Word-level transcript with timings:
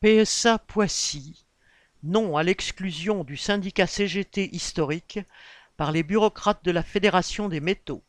PSA 0.00 0.60
Poissy, 0.60 1.44
non 2.04 2.36
à 2.36 2.44
l'exclusion 2.44 3.24
du 3.24 3.36
syndicat 3.36 3.88
CGT 3.88 4.48
historique 4.54 5.18
par 5.76 5.90
les 5.90 6.04
bureaucrates 6.04 6.64
de 6.64 6.70
la 6.70 6.84
Fédération 6.84 7.48
des 7.48 7.58
métaux. 7.58 8.04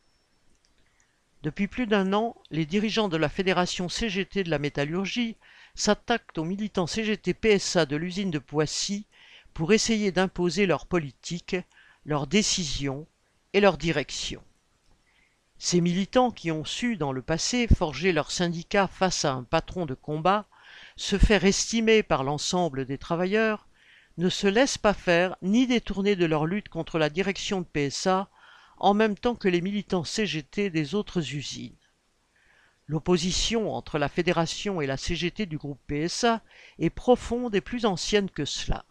Depuis 1.42 1.66
plus 1.66 1.88
d'un 1.88 2.12
an, 2.12 2.36
les 2.52 2.64
dirigeants 2.64 3.08
de 3.08 3.16
la 3.16 3.28
Fédération 3.28 3.88
CGT 3.88 4.44
de 4.44 4.50
la 4.50 4.60
métallurgie 4.60 5.36
s'attaquent 5.74 6.38
aux 6.38 6.44
militants 6.44 6.86
CGT 6.86 7.34
PSA 7.34 7.86
de 7.86 7.96
l'usine 7.96 8.30
de 8.30 8.38
Poissy 8.38 9.06
pour 9.52 9.72
essayer 9.72 10.12
d'imposer 10.12 10.66
leur 10.66 10.86
politique, 10.86 11.56
leurs 12.04 12.28
décisions 12.28 13.08
et 13.52 13.58
leur 13.58 13.78
direction. 13.78 14.44
Ces 15.58 15.80
militants 15.80 16.30
qui 16.30 16.52
ont 16.52 16.64
su 16.64 16.96
dans 16.96 17.10
le 17.10 17.20
passé 17.20 17.66
forger 17.66 18.12
leur 18.12 18.30
syndicat 18.30 18.86
face 18.86 19.24
à 19.24 19.32
un 19.32 19.42
patron 19.42 19.86
de 19.86 19.94
combat, 19.94 20.46
se 21.00 21.16
faire 21.16 21.46
estimer 21.46 22.02
par 22.02 22.24
l'ensemble 22.24 22.84
des 22.84 22.98
travailleurs, 22.98 23.66
ne 24.18 24.28
se 24.28 24.46
laissent 24.46 24.76
pas 24.76 24.92
faire 24.92 25.34
ni 25.40 25.66
détourner 25.66 26.14
de 26.14 26.26
leur 26.26 26.44
lutte 26.44 26.68
contre 26.68 26.98
la 26.98 27.08
direction 27.08 27.62
de 27.62 27.88
PSA 27.88 28.28
en 28.76 28.92
même 28.92 29.16
temps 29.16 29.34
que 29.34 29.48
les 29.48 29.62
militants 29.62 30.04
CGT 30.04 30.68
des 30.68 30.94
autres 30.94 31.34
usines. 31.34 31.74
L'opposition 32.86 33.74
entre 33.74 33.98
la 33.98 34.10
fédération 34.10 34.82
et 34.82 34.86
la 34.86 34.98
CGT 34.98 35.46
du 35.46 35.56
groupe 35.56 35.80
PSA 35.86 36.42
est 36.78 36.90
profonde 36.90 37.54
et 37.54 37.62
plus 37.62 37.86
ancienne 37.86 38.28
que 38.28 38.44
cela. 38.44 38.84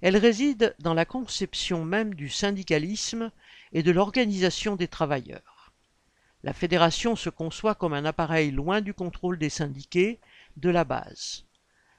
Elle 0.00 0.18
réside 0.18 0.76
dans 0.78 0.94
la 0.94 1.04
conception 1.04 1.84
même 1.84 2.14
du 2.14 2.28
syndicalisme 2.28 3.32
et 3.72 3.82
de 3.82 3.90
l'organisation 3.90 4.76
des 4.76 4.88
travailleurs. 4.88 5.72
La 6.44 6.52
fédération 6.52 7.16
se 7.16 7.30
conçoit 7.30 7.74
comme 7.74 7.94
un 7.94 8.04
appareil 8.04 8.52
loin 8.52 8.80
du 8.80 8.94
contrôle 8.94 9.38
des 9.38 9.50
syndiqués, 9.50 10.20
de 10.56 10.70
la 10.70 10.84
base. 10.84 11.44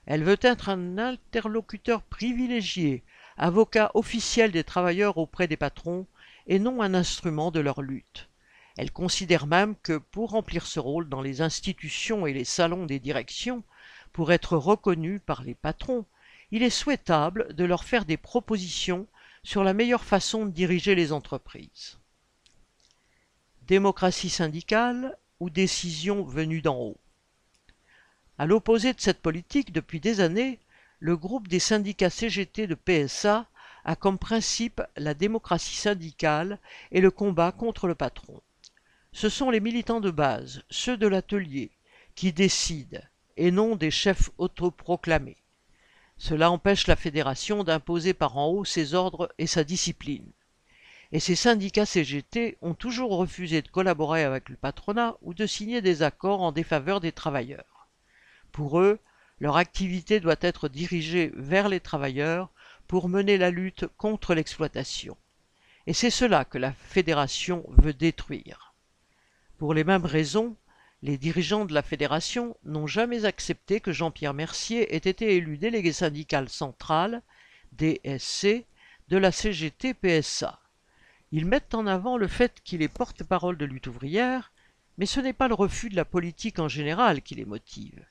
Elle 0.06 0.24
veut 0.24 0.40
être 0.42 0.70
un 0.70 0.98
interlocuteur 0.98 2.02
privilégié, 2.02 3.04
avocat 3.38 3.92
officiel 3.94 4.52
des 4.52 4.64
travailleurs 4.64 5.18
auprès 5.18 5.48
des 5.48 5.58
patrons, 5.58 6.08
et 6.48 6.60
non 6.60 6.82
un 6.82 6.94
instrument 6.94 7.52
de 7.52 7.60
leur 7.60 7.82
lutte. 7.82 8.30
Elle 8.78 8.92
considère 8.92 9.48
même 9.48 9.76
que 9.76 9.98
pour 9.98 10.32
remplir 10.32 10.66
ce 10.66 10.80
rôle 10.80 11.08
dans 11.08 11.22
les 11.22 11.42
institutions 11.42 12.28
et 12.28 12.34
les 12.34 12.44
salons 12.44 12.86
des 12.86 13.00
directions, 13.00 13.64
pour 14.12 14.32
être 14.32 14.58
reconnu 14.58 15.20
par 15.20 15.44
les 15.44 15.56
patrons, 15.56 16.06
il 16.52 16.64
est 16.64 16.70
souhaitable 16.70 17.54
de 17.54 17.64
leur 17.64 17.84
faire 17.84 18.06
des 18.06 18.18
propositions 18.18 19.08
sur 19.44 19.64
la 19.64 19.74
meilleure 19.74 20.04
façon 20.04 20.46
de 20.46 20.52
diriger 20.52 20.96
les 20.96 21.12
entreprises. 21.12 21.98
Démocratie 23.64 24.30
syndicale 24.30 25.18
ou 25.40 25.50
décision 25.50 26.24
venue 26.24 26.62
d'en 26.62 26.78
haut? 26.78 26.98
À 28.40 28.48
l'opposé 28.48 28.94
de 28.94 29.00
cette 29.00 29.22
politique, 29.22 29.72
depuis 29.72 30.00
des 30.00 30.20
années, 30.20 30.60
le 31.00 31.16
groupe 31.16 31.48
des 31.48 31.60
syndicats 31.60 32.10
CGT 32.10 32.66
de 32.66 32.74
PSA 32.74 33.46
a 33.86 33.96
comme 33.96 34.18
principe 34.18 34.82
la 34.96 35.14
démocratie 35.14 35.76
syndicale 35.76 36.58
et 36.92 37.00
le 37.00 37.12
combat 37.12 37.52
contre 37.52 37.88
le 37.88 37.94
patron. 37.94 38.42
Ce 39.12 39.30
sont 39.30 39.52
les 39.52 39.60
militants 39.60 40.00
de 40.00 40.10
base, 40.10 40.64
ceux 40.72 40.98
de 40.98 41.06
l'atelier, 41.06 41.70
qui 42.16 42.34
décident, 42.34 43.02
et 43.38 43.52
non 43.52 43.76
des 43.76 43.92
chefs 43.92 44.32
autoproclamés. 44.40 45.38
Cela 46.18 46.50
empêche 46.50 46.88
la 46.88 46.96
fédération 46.96 47.64
d'imposer 47.64 48.16
par 48.16 48.38
en 48.38 48.48
haut 48.48 48.66
ses 48.66 48.96
ordres 48.96 49.32
et 49.38 49.46
sa 49.46 49.64
discipline. 49.64 50.32
Et 51.12 51.20
ces 51.20 51.36
syndicats 51.36 51.86
CGT 51.86 52.58
ont 52.64 52.74
toujours 52.74 53.16
refusé 53.16 53.62
de 53.62 53.68
collaborer 53.68 54.24
avec 54.24 54.50
le 54.50 54.56
patronat 54.56 55.18
ou 55.22 55.36
de 55.36 55.46
signer 55.46 55.82
des 55.82 56.02
accords 56.02 56.42
en 56.42 56.52
défaveur 56.52 57.00
des 57.00 57.12
travailleurs. 57.12 57.73
Pour 58.54 58.80
eux, 58.80 59.00
leur 59.40 59.58
activité 59.58 60.20
doit 60.20 60.38
être 60.40 60.70
dirigée 60.70 61.32
vers 61.36 61.68
les 61.68 61.80
travailleurs 61.80 62.52
pour 62.88 63.10
mener 63.10 63.38
la 63.38 63.50
lutte 63.50 63.88
contre 63.98 64.36
l'exploitation. 64.36 65.18
Et 65.88 65.94
c'est 65.94 66.12
cela 66.12 66.46
que 66.46 66.60
la 66.60 66.72
fédération 66.72 67.66
veut 67.70 67.94
détruire. 67.94 68.76
Pour 69.58 69.74
les 69.74 69.84
mêmes 69.84 70.06
raisons, 70.06 70.56
les 71.02 71.18
dirigeants 71.18 71.66
de 71.66 71.74
la 71.74 71.82
fédération 71.82 72.56
n'ont 72.64 72.86
jamais 72.86 73.26
accepté 73.26 73.80
que 73.80 73.92
Jean-Pierre 73.92 74.36
Mercier 74.36 74.94
ait 74.94 75.10
été 75.10 75.36
élu 75.36 75.58
délégué 75.58 75.92
syndical 75.92 76.48
central, 76.48 77.24
DSC, 77.72 78.66
de 79.10 79.18
la 79.18 79.32
CGT-PSA. 79.32 80.60
Ils 81.32 81.48
mettent 81.48 81.74
en 81.74 81.88
avant 81.88 82.18
le 82.18 82.28
fait 82.28 82.62
qu'il 82.64 82.84
est 82.84 82.88
porte-parole 82.88 83.58
de 83.58 83.66
lutte 83.66 83.88
ouvrière, 83.88 84.52
mais 85.00 85.08
ce 85.08 85.20
n'est 85.20 85.34
pas 85.34 85.48
le 85.48 85.56
refus 85.56 85.90
de 85.90 85.96
la 85.96 86.06
politique 86.06 86.60
en 86.60 86.68
général 86.68 87.24
qui 87.24 87.34
les 87.34 87.46
motive. 87.46 88.06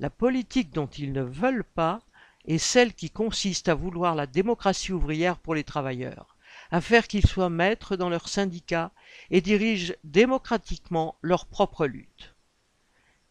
La 0.00 0.10
politique 0.10 0.70
dont 0.70 0.86
ils 0.86 1.12
ne 1.12 1.22
veulent 1.22 1.64
pas 1.64 2.00
est 2.44 2.58
celle 2.58 2.94
qui 2.94 3.10
consiste 3.10 3.68
à 3.68 3.74
vouloir 3.74 4.14
la 4.14 4.26
démocratie 4.26 4.92
ouvrière 4.92 5.38
pour 5.38 5.54
les 5.54 5.64
travailleurs 5.64 6.38
à 6.70 6.80
faire 6.80 7.06
qu'ils 7.08 7.26
soient 7.26 7.50
maîtres 7.50 7.96
dans 7.96 8.08
leur 8.08 8.28
syndicat 8.28 8.92
et 9.30 9.40
dirigent 9.40 9.94
démocratiquement 10.04 11.16
leur 11.22 11.46
propre 11.46 11.86
lutte. 11.86 12.34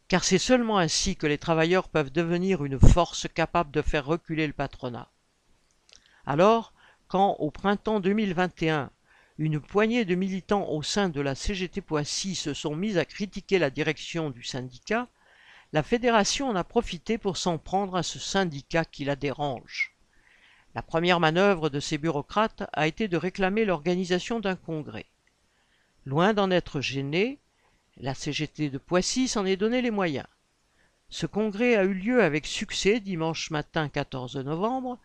Car 0.08 0.24
c'est 0.24 0.38
seulement 0.38 0.78
ainsi 0.78 1.16
que 1.16 1.28
les 1.28 1.38
travailleurs 1.38 1.90
peuvent 1.90 2.12
devenir 2.12 2.64
une 2.64 2.80
force 2.80 3.28
capable 3.28 3.72
de 3.72 3.82
faire 3.82 4.06
reculer 4.06 4.48
le 4.48 4.54
patronat. 4.54 5.12
Alors, 6.26 6.74
quand 7.08 7.36
au 7.40 7.52
printemps 7.52 8.00
2021, 8.00 8.90
une 9.38 9.60
poignée 9.60 10.06
de 10.06 10.16
militants 10.16 10.70
au 10.70 10.82
sein 10.82 11.10
de 11.10 11.22
la 11.22 11.36
CGT 11.36 11.82
Poissy 11.82 12.36
se 12.36 12.54
sont 12.54 12.76
mis 12.76 12.98
à 12.98 13.06
critiquer 13.06 13.60
la 13.60 13.70
direction 13.70 14.30
du 14.30 14.44
syndicat, 14.44 15.08
la 15.74 15.84
fédération 15.84 16.50
en 16.50 16.56
a 16.56 16.64
profité 16.64 17.18
pour 17.18 17.38
s'en 17.38 17.58
prendre 17.58 17.96
à 17.96 18.04
ce 18.04 18.20
syndicat 18.20 18.86
qui 18.86 19.04
la 19.04 19.16
dérange. 19.16 19.96
La 20.76 20.82
première 20.82 21.20
manœuvre 21.20 21.70
de 21.70 21.80
ces 21.80 21.98
bureaucrates 21.98 22.70
a 22.74 22.88
été 22.88 23.08
de 23.08 23.18
réclamer 23.18 23.66
l'organisation 23.66 24.40
d'un 24.40 24.56
congrès. 24.56 25.08
Loin 26.06 26.34
d'en 26.34 26.52
être 26.52 26.82
gênée, 26.82 27.40
la 27.98 28.14
CGT 28.14 28.70
de 28.70 28.78
Poissy 28.78 29.28
s'en 29.28 29.46
est 29.46 29.58
donné 29.58 29.82
les 29.82 29.92
moyens. 29.92 30.28
Ce 31.10 31.26
congrès 31.26 31.76
a 31.76 31.84
eu 31.84 31.94
lieu 31.94 32.24
avec 32.24 32.46
succès 32.46 33.00
dimanche 33.00 33.50
matin 33.50 33.90
14 33.90 34.38
novembre 34.38 35.00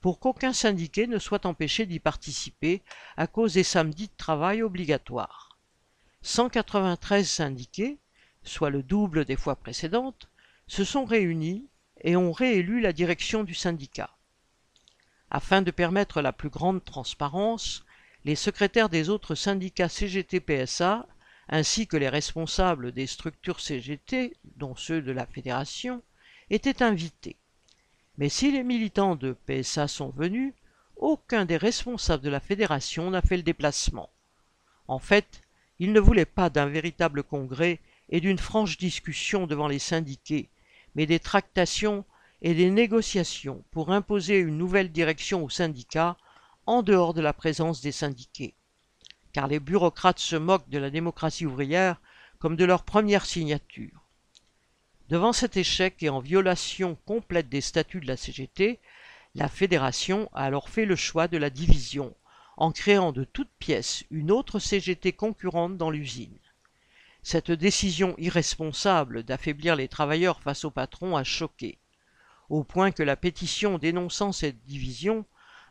pour 0.00 0.20
qu'aucun 0.20 0.52
syndiqué 0.52 1.06
ne 1.06 1.18
soit 1.18 1.46
empêché 1.46 1.86
d'y 1.86 1.98
participer 1.98 2.82
à 3.16 3.26
cause 3.26 3.54
des 3.54 3.64
samedis 3.64 4.08
de 4.08 4.16
travail 4.16 4.62
obligatoires. 4.62 5.58
193 6.22 7.28
syndiqués, 7.28 7.98
soit 8.48 8.70
le 8.70 8.82
double 8.82 9.24
des 9.24 9.36
fois 9.36 9.56
précédentes, 9.56 10.28
se 10.66 10.84
sont 10.84 11.04
réunis 11.04 11.66
et 12.02 12.16
ont 12.16 12.32
réélu 12.32 12.80
la 12.80 12.92
direction 12.92 13.44
du 13.44 13.54
syndicat. 13.54 14.10
Afin 15.30 15.62
de 15.62 15.70
permettre 15.70 16.22
la 16.22 16.32
plus 16.32 16.50
grande 16.50 16.84
transparence, 16.84 17.84
les 18.24 18.36
secrétaires 18.36 18.88
des 18.88 19.08
autres 19.08 19.34
syndicats 19.34 19.88
CGT-PSA, 19.88 21.06
ainsi 21.48 21.86
que 21.86 21.96
les 21.96 22.08
responsables 22.08 22.92
des 22.92 23.06
structures 23.06 23.60
CGT, 23.60 24.36
dont 24.56 24.74
ceux 24.74 25.02
de 25.02 25.12
la 25.12 25.26
fédération, 25.26 26.02
étaient 26.50 26.82
invités. 26.82 27.36
Mais 28.18 28.28
si 28.28 28.50
les 28.50 28.62
militants 28.62 29.14
de 29.14 29.36
PSA 29.46 29.88
sont 29.88 30.10
venus, 30.10 30.54
aucun 30.96 31.44
des 31.44 31.56
responsables 31.56 32.22
de 32.22 32.30
la 32.30 32.40
fédération 32.40 33.10
n'a 33.10 33.20
fait 33.20 33.36
le 33.36 33.42
déplacement. 33.42 34.10
En 34.88 34.98
fait, 34.98 35.42
ils 35.78 35.92
ne 35.92 36.00
voulaient 36.00 36.24
pas 36.24 36.48
d'un 36.48 36.66
véritable 36.66 37.22
congrès 37.22 37.80
et 38.08 38.20
d'une 38.20 38.38
franche 38.38 38.78
discussion 38.78 39.46
devant 39.46 39.68
les 39.68 39.78
syndiqués, 39.78 40.48
mais 40.94 41.06
des 41.06 41.18
tractations 41.18 42.04
et 42.42 42.54
des 42.54 42.70
négociations 42.70 43.64
pour 43.70 43.90
imposer 43.90 44.38
une 44.38 44.58
nouvelle 44.58 44.92
direction 44.92 45.44
aux 45.44 45.50
syndicats 45.50 46.16
en 46.66 46.82
dehors 46.82 47.14
de 47.14 47.20
la 47.20 47.32
présence 47.32 47.80
des 47.80 47.92
syndiqués. 47.92 48.54
Car 49.32 49.48
les 49.48 49.60
bureaucrates 49.60 50.18
se 50.18 50.36
moquent 50.36 50.68
de 50.68 50.78
la 50.78 50.90
démocratie 50.90 51.46
ouvrière 51.46 52.00
comme 52.38 52.56
de 52.56 52.64
leur 52.64 52.84
première 52.84 53.26
signature. 53.26 54.02
Devant 55.08 55.32
cet 55.32 55.56
échec 55.56 56.02
et 56.02 56.08
en 56.08 56.20
violation 56.20 56.96
complète 57.06 57.48
des 57.48 57.60
statuts 57.60 58.00
de 58.00 58.08
la 58.08 58.16
CGT, 58.16 58.80
la 59.34 59.48
fédération 59.48 60.28
a 60.32 60.44
alors 60.44 60.68
fait 60.68 60.84
le 60.84 60.96
choix 60.96 61.28
de 61.28 61.36
la 61.36 61.50
division, 61.50 62.14
en 62.56 62.72
créant 62.72 63.12
de 63.12 63.24
toutes 63.24 63.52
pièces 63.58 64.04
une 64.10 64.30
autre 64.30 64.58
CGT 64.58 65.12
concurrente 65.12 65.76
dans 65.76 65.90
l'usine. 65.90 66.38
Cette 67.28 67.50
décision 67.50 68.14
irresponsable 68.18 69.24
d'affaiblir 69.24 69.74
les 69.74 69.88
travailleurs 69.88 70.40
face 70.40 70.64
au 70.64 70.70
patron 70.70 71.16
a 71.16 71.24
choqué 71.24 71.76
au 72.50 72.62
point 72.62 72.92
que 72.92 73.02
la 73.02 73.16
pétition 73.16 73.78
dénonçant 73.78 74.30
cette 74.30 74.62
division 74.62 75.24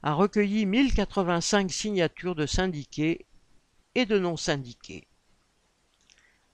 a 0.03 0.11
recueilli 0.11 0.65
1085 0.65 1.71
signatures 1.71 2.35
de 2.35 2.45
syndiqués 2.45 3.25
et 3.95 4.05
de 4.05 4.19
non-syndiqués. 4.19 5.07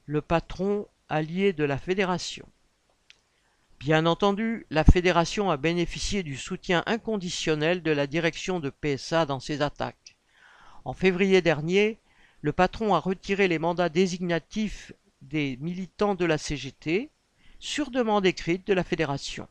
Le 0.05 0.21
patron 0.21 0.87
allié 1.09 1.51
de 1.51 1.63
la 1.63 1.79
fédération. 1.79 2.47
Bien 3.79 4.05
entendu, 4.05 4.67
la 4.69 4.83
fédération 4.83 5.49
a 5.49 5.57
bénéficié 5.57 6.21
du 6.21 6.37
soutien 6.37 6.83
inconditionnel 6.85 7.81
de 7.81 7.89
la 7.89 8.05
direction 8.05 8.59
de 8.59 8.69
PSA 8.69 9.25
dans 9.25 9.39
ses 9.39 9.63
attaques. 9.63 10.15
En 10.85 10.93
février 10.93 11.41
dernier, 11.41 11.97
le 12.41 12.51
patron 12.51 12.95
a 12.95 12.99
retiré 12.99 13.47
les 13.47 13.59
mandats 13.59 13.89
désignatifs 13.89 14.93
des 15.21 15.57
militants 15.61 16.15
de 16.15 16.25
la 16.25 16.37
CGT 16.37 17.09
sur 17.59 17.91
demande 17.91 18.25
écrite 18.25 18.65
de 18.65 18.73
la 18.73 18.83
fédération. 18.83 19.47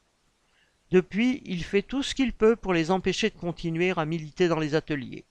Depuis, 0.91 1.41
il 1.45 1.63
fait 1.63 1.83
tout 1.83 2.03
ce 2.03 2.17
qu'il 2.17 2.33
peut 2.33 2.57
pour 2.57 2.73
les 2.73 2.91
empêcher 2.91 3.31
de 3.31 3.39
continuer 3.39 3.93
à 3.97 4.05
militer 4.05 4.49
dans 4.49 4.59
les 4.59 4.75
ateliers. 4.75 5.25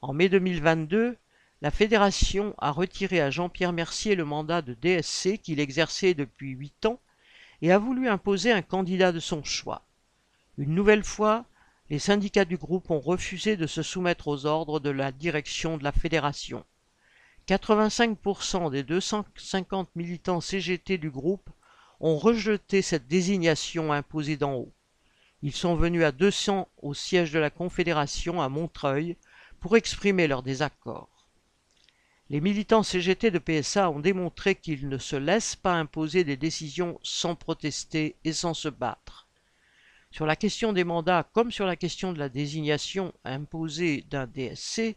En 0.00 0.12
mai 0.12 0.28
2022, 0.28 1.16
la 1.62 1.70
fédération 1.70 2.54
a 2.58 2.72
retiré 2.72 3.20
à 3.20 3.30
Jean-Pierre 3.30 3.72
Mercier 3.72 4.16
le 4.16 4.24
mandat 4.24 4.62
de 4.62 4.74
DSC 4.74 5.38
qu'il 5.38 5.60
exerçait 5.60 6.14
depuis 6.14 6.50
huit 6.50 6.86
ans 6.86 6.98
et 7.62 7.70
a 7.70 7.78
voulu 7.78 8.08
imposer 8.08 8.50
un 8.50 8.62
candidat 8.62 9.12
de 9.12 9.20
son 9.20 9.44
choix. 9.44 9.86
Une 10.58 10.74
nouvelle 10.74 11.04
fois, 11.04 11.44
les 11.90 11.98
syndicats 11.98 12.44
du 12.44 12.56
groupe 12.56 12.92
ont 12.92 13.00
refusé 13.00 13.56
de 13.56 13.66
se 13.66 13.82
soumettre 13.82 14.28
aux 14.28 14.46
ordres 14.46 14.78
de 14.78 14.90
la 14.90 15.10
direction 15.10 15.76
de 15.76 15.82
la 15.82 15.90
fédération. 15.90 16.64
85% 17.48 18.70
des 18.70 18.84
250 18.84 19.96
militants 19.96 20.40
CGT 20.40 20.98
du 20.98 21.10
groupe 21.10 21.50
ont 21.98 22.16
rejeté 22.16 22.80
cette 22.80 23.08
désignation 23.08 23.92
imposée 23.92 24.36
d'en 24.36 24.54
haut. 24.54 24.72
Ils 25.42 25.52
sont 25.52 25.74
venus 25.74 26.04
à 26.04 26.12
200 26.12 26.68
au 26.80 26.94
siège 26.94 27.32
de 27.32 27.40
la 27.40 27.50
Confédération 27.50 28.40
à 28.40 28.48
Montreuil 28.48 29.16
pour 29.58 29.76
exprimer 29.76 30.28
leur 30.28 30.44
désaccord. 30.44 31.26
Les 32.28 32.40
militants 32.40 32.84
CGT 32.84 33.32
de 33.32 33.40
PSA 33.40 33.90
ont 33.90 33.98
démontré 33.98 34.54
qu'ils 34.54 34.88
ne 34.88 34.98
se 34.98 35.16
laissent 35.16 35.56
pas 35.56 35.74
imposer 35.74 36.22
des 36.22 36.36
décisions 36.36 37.00
sans 37.02 37.34
protester 37.34 38.14
et 38.22 38.32
sans 38.32 38.54
se 38.54 38.68
battre. 38.68 39.26
Sur 40.12 40.26
la 40.26 40.36
question 40.36 40.72
des 40.72 40.84
mandats 40.84 41.28
comme 41.32 41.52
sur 41.52 41.66
la 41.66 41.76
question 41.76 42.12
de 42.12 42.18
la 42.18 42.28
désignation 42.28 43.12
imposée 43.24 44.04
d'un 44.10 44.26
DSC, 44.26 44.96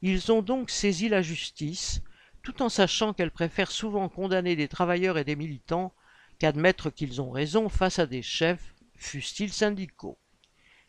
ils 0.00 0.32
ont 0.32 0.42
donc 0.42 0.70
saisi 0.70 1.08
la 1.08 1.22
justice, 1.22 2.02
tout 2.42 2.62
en 2.62 2.68
sachant 2.68 3.12
qu'elle 3.12 3.30
préfère 3.30 3.70
souvent 3.70 4.08
condamner 4.08 4.56
des 4.56 4.68
travailleurs 4.68 5.18
et 5.18 5.24
des 5.24 5.36
militants 5.36 5.92
qu'admettre 6.38 6.88
qu'ils 6.90 7.20
ont 7.20 7.30
raison 7.30 7.68
face 7.68 7.98
à 7.98 8.06
des 8.06 8.22
chefs, 8.22 8.74
fussent-ils 8.96 9.52
syndicaux. 9.52 10.18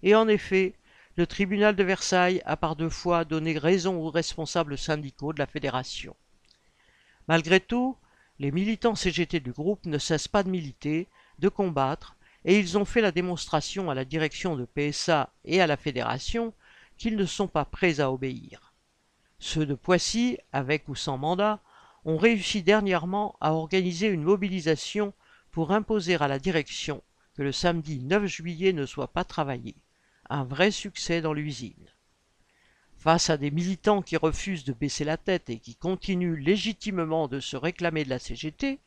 Et 0.04 0.16
en 0.16 0.28
effet, 0.28 0.74
le 1.18 1.28
tribunal 1.28 1.76
de 1.76 1.84
Versailles 1.84 2.42
a 2.46 2.56
par 2.56 2.78
deux 2.78 2.90
fois 2.90 3.26
donné 3.26 3.58
raison 3.58 3.98
aux 3.98 4.10
responsables 4.10 4.78
syndicaux 4.78 5.34
de 5.34 5.40
la 5.40 5.48
fédération. 5.48 6.16
Malgré 7.28 7.60
tout, 7.60 7.98
les 8.40 8.52
militants 8.52 8.96
CGT 8.96 9.42
du 9.42 9.52
groupe 9.52 9.86
ne 9.86 9.98
cessent 9.98 10.30
pas 10.30 10.44
de 10.44 10.50
militer, 10.50 11.10
de 11.40 11.50
combattre, 11.50 12.16
et 12.50 12.58
ils 12.58 12.80
ont 12.80 12.86
fait 12.86 13.02
la 13.02 13.12
démonstration 13.12 13.92
à 13.92 13.94
la 13.94 14.06
direction 14.06 14.56
de 14.56 14.66
PSA 14.66 15.32
et 15.46 15.62
à 15.62 15.68
la 15.68 15.78
fédération 15.78 16.52
qu'ils 16.98 17.16
ne 17.16 17.26
sont 17.28 17.48
pas 17.48 17.64
prêts 17.64 18.00
à 18.00 18.12
obéir. 18.12 18.74
Ceux 19.38 19.68
de 19.68 19.76
Poissy, 19.76 20.40
avec 20.52 20.90
ou 20.90 20.96
sans 20.96 21.20
mandat, 21.20 21.60
ont 22.06 22.18
réussi 22.18 22.64
dernièrement 22.64 23.36
à 23.40 23.54
organiser 23.54 24.08
une 24.08 24.24
mobilisation 24.24 25.14
pour 25.52 25.72
imposer 25.72 26.16
à 26.16 26.28
la 26.28 26.40
direction 26.40 27.04
que 27.36 27.44
le 27.44 27.52
samedi 27.52 28.00
9 28.00 28.26
juillet 28.26 28.74
ne 28.74 28.88
soit 28.88 29.14
pas 29.14 29.24
travaillé. 29.24 29.76
Un 30.28 30.44
vrai 30.44 30.72
succès 30.72 31.22
dans 31.22 31.34
l'usine. 31.34 31.94
Face 32.98 33.30
à 33.30 33.38
des 33.38 33.52
militants 33.52 34.02
qui 34.02 34.18
refusent 34.18 34.64
de 34.64 34.74
baisser 34.74 35.04
la 35.04 35.18
tête 35.18 35.52
et 35.52 35.60
qui 35.60 35.76
continuent 35.76 36.44
légitimement 36.44 37.28
de 37.28 37.42
se 37.42 37.58
réclamer 37.58 38.06
de 38.06 38.10
la 38.10 38.18
CGT, 38.18 38.80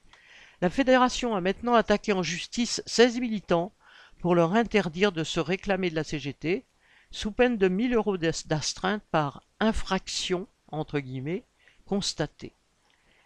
la 0.63 0.71
fédération 0.71 1.35
a 1.35 1.41
maintenant 1.41 1.75
attaqué 1.75 2.13
en 2.13 2.23
justice 2.23 2.85
16 2.87 3.19
militants 3.19 3.73
pour 4.21 4.37
leur 4.37 4.55
interdire 4.55 5.11
de 5.11 5.25
se 5.25 5.41
réclamer 5.41 5.91
de 5.91 5.97
la 5.97 6.05
CGT, 6.05 6.65
sous 7.11 7.33
peine 7.33 7.59
de 7.59 7.67
1000 7.67 7.95
euros 7.95 8.17
d'astreinte 8.17 9.03
par 9.11 9.43
infraction, 9.59 10.47
entre 10.69 11.01
guillemets, 11.01 11.43
constatée. 11.85 12.53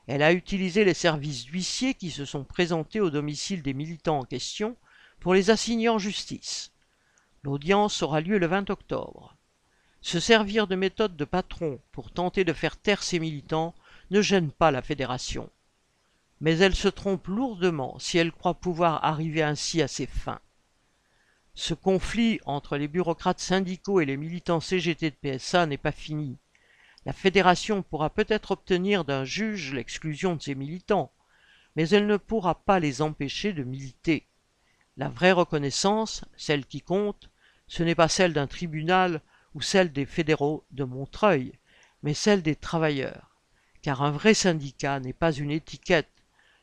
Elle 0.06 0.22
a 0.22 0.32
utilisé 0.32 0.82
les 0.86 0.94
services 0.94 1.44
d'huissiers 1.44 1.92
qui 1.92 2.10
se 2.10 2.24
sont 2.24 2.42
présentés 2.42 3.00
au 3.00 3.10
domicile 3.10 3.60
des 3.60 3.74
militants 3.74 4.20
en 4.20 4.24
question 4.24 4.74
pour 5.20 5.34
les 5.34 5.50
assigner 5.50 5.90
en 5.90 5.98
justice. 5.98 6.72
L'audience 7.42 8.02
aura 8.02 8.22
lieu 8.22 8.38
le 8.38 8.46
20 8.46 8.70
octobre. 8.70 9.36
Se 10.00 10.20
servir 10.20 10.66
de 10.66 10.74
méthode 10.74 11.18
de 11.18 11.24
patron 11.26 11.80
pour 11.92 12.12
tenter 12.12 12.44
de 12.44 12.54
faire 12.54 12.78
taire 12.78 13.02
ses 13.02 13.18
militants 13.18 13.74
ne 14.10 14.22
gêne 14.22 14.50
pas 14.50 14.70
la 14.70 14.80
fédération. 14.80 15.50
Mais 16.40 16.58
elle 16.58 16.74
se 16.74 16.88
trompe 16.88 17.26
lourdement 17.28 17.98
si 17.98 18.18
elle 18.18 18.32
croit 18.32 18.54
pouvoir 18.54 19.04
arriver 19.04 19.42
ainsi 19.42 19.80
à 19.82 19.88
ses 19.88 20.06
fins. 20.06 20.40
Ce 21.54 21.72
conflit 21.72 22.38
entre 22.44 22.76
les 22.76 22.88
bureaucrates 22.88 23.40
syndicaux 23.40 24.00
et 24.00 24.04
les 24.04 24.18
militants 24.18 24.60
CGT 24.60 25.10
de 25.10 25.16
PSA 25.16 25.64
n'est 25.66 25.78
pas 25.78 25.92
fini. 25.92 26.36
La 27.06 27.14
fédération 27.14 27.82
pourra 27.82 28.10
peut-être 28.10 28.50
obtenir 28.50 29.04
d'un 29.04 29.24
juge 29.24 29.72
l'exclusion 29.72 30.36
de 30.36 30.42
ses 30.42 30.54
militants, 30.54 31.12
mais 31.74 31.88
elle 31.88 32.06
ne 32.06 32.18
pourra 32.18 32.56
pas 32.56 32.78
les 32.78 33.00
empêcher 33.00 33.52
de 33.52 33.62
militer. 33.62 34.26
La 34.98 35.08
vraie 35.08 35.32
reconnaissance, 35.32 36.24
celle 36.36 36.66
qui 36.66 36.82
compte, 36.82 37.30
ce 37.68 37.82
n'est 37.82 37.94
pas 37.94 38.08
celle 38.08 38.32
d'un 38.32 38.46
tribunal 38.46 39.20
ou 39.54 39.62
celle 39.62 39.92
des 39.92 40.04
fédéraux 40.04 40.64
de 40.72 40.84
Montreuil, 40.84 41.52
mais 42.02 42.14
celle 42.14 42.42
des 42.42 42.56
travailleurs. 42.56 43.36
Car 43.82 44.02
un 44.02 44.10
vrai 44.10 44.34
syndicat 44.34 45.00
n'est 45.00 45.12
pas 45.12 45.32
une 45.32 45.50
étiquette, 45.50 46.10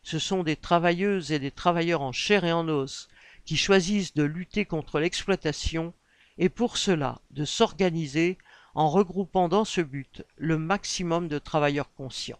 ce 0.04 0.20
sont 0.20 0.44
des 0.44 0.56
travailleuses 0.56 1.32
et 1.32 1.40
des 1.40 1.52
travailleurs 1.52 2.02
en 2.02 2.12
chair 2.12 2.44
et 2.44 2.52
en 2.52 2.68
os 2.68 3.08
qui 3.46 3.58
choisissent 3.58 4.14
de 4.14 4.24
lutter 4.24 4.66
contre 4.66 5.00
l'exploitation 5.00 5.94
et 6.38 6.50
pour 6.50 6.78
cela 6.78 7.22
de 7.32 7.46
s'organiser 7.46 8.38
en 8.76 8.90
regroupant 8.90 9.48
dans 9.50 9.66
ce 9.66 9.82
but 9.82 10.24
le 10.38 10.58
maximum 10.58 11.28
de 11.28 11.40
travailleurs 11.40 11.94
conscients. 11.94 12.40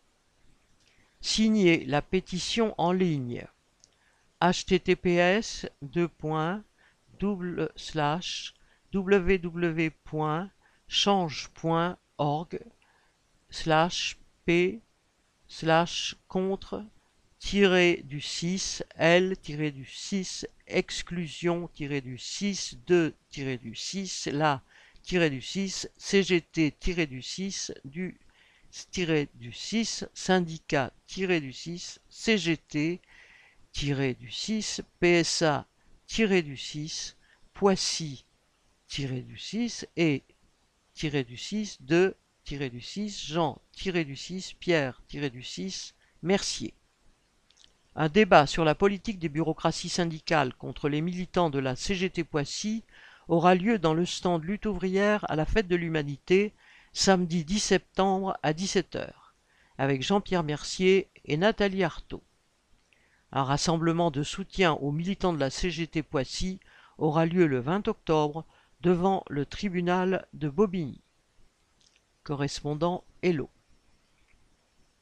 Signez 1.22 1.86
la 1.86 2.02
pétition 2.02 2.76
en 2.78 2.92
ligne 2.92 3.46
https 4.42 5.68
www.change.org 8.92 9.80
p 14.46 14.82
slash 15.48 16.16
contre 17.52 18.02
du 18.04 18.22
6 18.22 18.84
L 18.98 19.36
du 19.46 19.86
6 19.86 20.48
exclusion 20.68 21.70
du 21.78 22.18
6 22.18 22.78
2 22.88 23.14
du 23.62 23.76
6 23.76 24.30
la 24.32 24.64
du 25.12 25.42
6, 25.42 25.90
CGT 25.98 26.74
du 27.08 27.22
6, 27.22 27.74
du 27.84 28.18
du 29.36 29.52
6, 29.52 30.06
syndicat 30.14 30.92
du 31.18 31.54
6, 31.54 32.00
CGT 32.10 33.02
du 33.74 34.32
6, 34.32 34.82
PSA 35.00 35.68
du 36.08 36.58
6, 36.58 37.16
Poissy 37.54 38.26
du 38.98 39.38
6 39.38 39.88
et 39.98 40.24
du 40.96 41.38
6 41.38 41.82
de 41.82 42.16
du 42.46 42.82
6, 42.82 43.26
Jean 43.26 43.62
du 43.76 44.16
6, 44.16 44.54
Pierre 44.54 45.02
du 45.10 45.44
6, 45.44 45.94
Mercier. 46.22 46.74
Un 47.96 48.10
débat 48.10 48.48
sur 48.48 48.66
la 48.66 48.74
politique 48.74 49.20
des 49.20 49.30
bureaucraties 49.30 49.90
syndicales 49.90 50.56
contre 50.56 50.90
les 50.90 51.02
militants 51.02 51.52
de 51.52 51.60
la 51.60 51.76
CGT 51.76 52.24
Poissy 52.24 52.84
aura 53.28 53.54
lieu 53.54 53.78
dans 53.78 53.94
le 53.94 54.06
stand 54.06 54.44
lutte 54.44 54.66
ouvrière 54.66 55.30
à 55.30 55.36
la 55.36 55.46
fête 55.46 55.68
de 55.68 55.76
l'humanité 55.76 56.54
samedi 56.92 57.46
10 57.46 57.60
septembre 57.60 58.38
à 58.42 58.54
17h 58.54 59.12
avec 59.78 60.02
Jean-Pierre 60.02 60.44
Mercier 60.44 61.10
et 61.26 61.38
Nathalie 61.38 61.84
Artaud. 61.84 62.24
Un 63.32 63.44
rassemblement 63.44 64.10
de 64.12 64.24
soutien 64.24 64.74
aux 64.74 64.92
militants 64.92 65.34
de 65.34 65.40
la 65.40 65.50
CGT 65.50 66.04
Poissy 66.04 66.60
aura 66.98 67.26
lieu 67.26 67.46
le 67.46 67.60
20 67.60 67.88
octobre 67.88 68.46
devant 68.82 69.24
le 69.30 69.46
tribunal 69.46 70.28
de 70.34 70.50
Bobigny. 70.50 71.02
Correspondant 72.24 73.04
Hello. 73.22 73.50